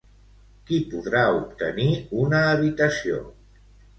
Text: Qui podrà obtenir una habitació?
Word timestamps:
Qui 0.69 0.79
podrà 0.93 1.25
obtenir 1.41 1.87
una 2.23 2.41
habitació? 2.55 3.21